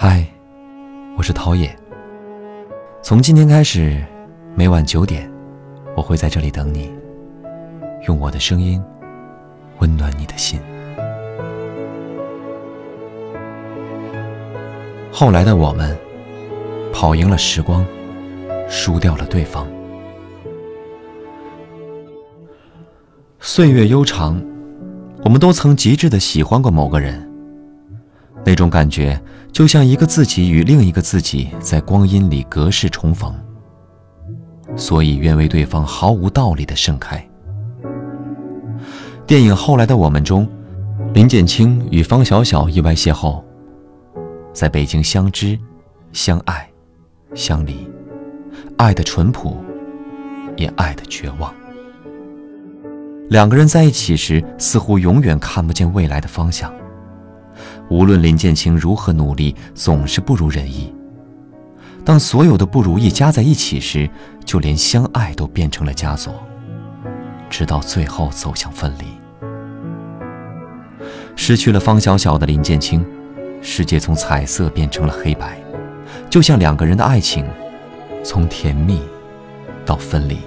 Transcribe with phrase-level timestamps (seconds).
[0.00, 0.24] 嗨，
[1.16, 1.76] 我是陶冶。
[3.02, 4.00] 从今天开始，
[4.54, 5.28] 每晚九点，
[5.96, 6.88] 我会在这里等你，
[8.06, 8.80] 用我的声音
[9.80, 10.60] 温暖你的心。
[15.10, 15.98] 后来的我们，
[16.92, 17.84] 跑赢了时光，
[18.68, 19.66] 输掉了对方。
[23.40, 24.40] 岁月悠长，
[25.24, 27.27] 我们都曾极致的喜欢过某个人。
[28.48, 29.20] 那种感觉，
[29.52, 33.30] 就像一个自己与另一个自己在光阴里隔世重逢，
[34.74, 37.22] 所以愿为对方毫无道理的盛开。
[39.26, 40.48] 电影《后来的我们》中，
[41.12, 43.44] 林建清与方小小意外邂逅，
[44.54, 45.58] 在北京相知、
[46.14, 46.66] 相爱、
[47.34, 47.86] 相离，
[48.78, 49.58] 爱的淳朴，
[50.56, 51.52] 也爱的绝望。
[53.28, 56.72] 两个人在一起时，似乎永远看不见未来的方向。
[57.90, 60.92] 无论林建清如何努力，总是不如人意。
[62.04, 64.08] 当所有的不如意加在一起时，
[64.44, 66.34] 就连相爱都变成了枷锁，
[67.50, 69.04] 直到最后走向分离。
[71.36, 73.04] 失去了方小小的林建清，
[73.60, 75.58] 世界从彩色变成了黑白，
[76.28, 77.44] 就像两个人的爱情，
[78.24, 79.00] 从甜蜜
[79.86, 80.38] 到分离。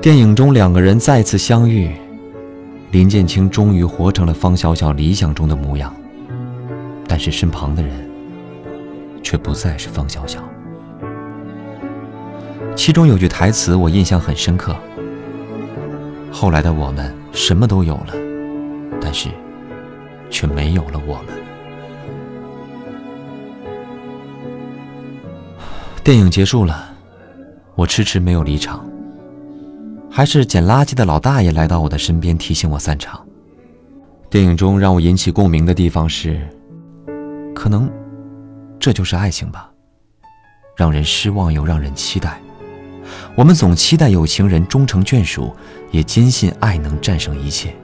[0.00, 1.94] 电影中，两个人再次相遇。
[2.90, 5.94] 林建清终于活成了方小小理想中的模样，
[7.06, 8.10] 但是身旁的人
[9.22, 10.42] 却不再是方小小。
[12.74, 14.74] 其中有句台词我印象很深刻
[16.32, 18.12] ：“后来的我们什么都有了，
[19.00, 19.28] 但是
[20.28, 21.28] 却没有了我们。”
[26.02, 26.92] 电影结束了，
[27.76, 28.84] 我迟迟没有离场。
[30.10, 33.24] 还是捡垃圾的老大爷来到我的身边，提醒我散场。
[34.28, 36.46] 电影中让我引起共鸣的地方是，
[37.54, 37.90] 可能
[38.78, 39.70] 这就是爱情吧，
[40.76, 42.40] 让人失望又让人期待。
[43.36, 45.54] 我们总期待有情人终成眷属，
[45.90, 47.74] 也坚信爱能战胜一切。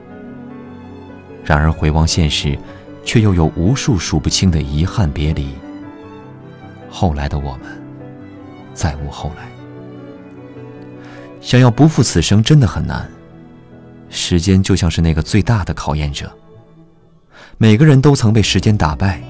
[1.43, 2.57] 然而回望现实，
[3.03, 5.49] 却又有无数数不清的遗憾别离。
[6.89, 7.81] 后来的我们，
[8.73, 9.56] 再无后来。
[11.47, 13.09] 想要不负此生真的很难，
[14.09, 16.29] 时间就像是那个最大的考验者。
[17.57, 19.21] 每个人都曾被时间打败，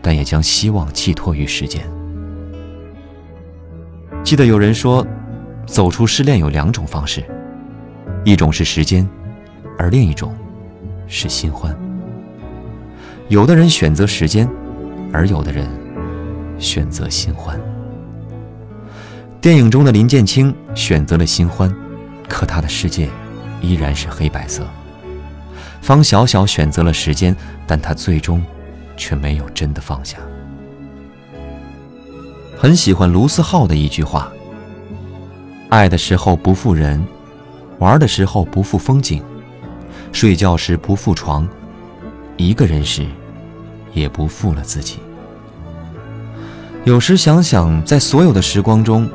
[0.00, 1.86] 但也将希望寄托于时间。
[4.24, 5.06] 记得有人说，
[5.66, 7.22] 走出失恋有两种方式，
[8.24, 9.06] 一种是时间，
[9.76, 10.34] 而另一种
[11.06, 11.78] 是新欢。
[13.28, 14.48] 有的人选择时间，
[15.12, 15.68] 而有的人
[16.58, 17.60] 选择新欢。
[19.40, 21.74] 电影中的林建清选择了新欢，
[22.28, 23.08] 可他的世界
[23.62, 24.66] 依然是黑白色。
[25.80, 27.34] 方小小选择了时间，
[27.66, 28.44] 但他最终
[28.98, 30.18] 却没有真的放下。
[32.58, 34.30] 很喜欢卢思浩的一句话
[35.70, 37.02] ：“爱的时候不负人，
[37.78, 39.22] 玩的时候不负风景，
[40.12, 41.48] 睡觉时不负床，
[42.36, 43.06] 一个人时
[43.94, 44.98] 也不负了自己。”
[46.84, 49.08] 有时想想，在所有的时光中。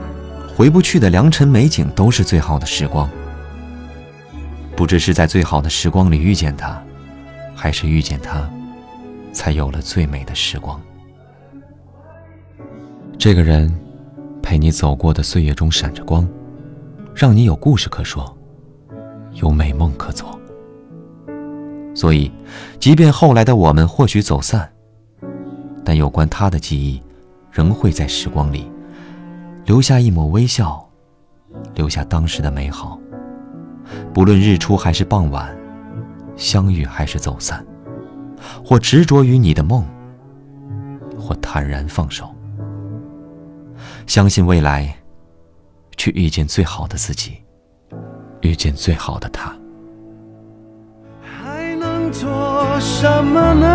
[0.55, 3.09] 回不去的良辰美景都是最好的时光。
[4.73, 6.81] 不知是在最好的时光里遇见他，
[7.53, 8.49] 还是遇见他，
[9.33, 10.81] 才有了最美的时光。
[13.17, 13.73] 这个人，
[14.41, 16.25] 陪你走过的岁月中闪着光，
[17.13, 18.37] 让你有故事可说，
[19.33, 20.39] 有美梦可做。
[21.93, 22.31] 所以，
[22.79, 24.71] 即便后来的我们或许走散，
[25.83, 27.01] 但有关他的记忆，
[27.51, 28.69] 仍会在时光里。
[29.65, 30.87] 留下一抹微笑，
[31.73, 32.99] 留下当时的美好。
[34.13, 35.55] 不论日出还是傍晚，
[36.35, 37.65] 相遇还是走散，
[38.63, 39.83] 或执着于你的梦，
[41.17, 42.29] 或坦然放手。
[44.05, 44.95] 相信未来，
[45.97, 47.37] 去遇见最好的自己，
[48.41, 49.51] 遇见最好的他。
[51.23, 53.74] 还能做什么呢？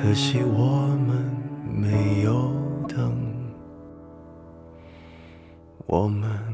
[0.00, 1.24] 可惜我们
[1.68, 2.52] 没有
[2.86, 3.12] 等，
[5.86, 6.47] 我们。